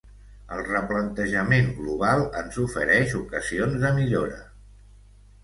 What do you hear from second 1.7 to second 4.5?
global ens ofereix ocasions de millora.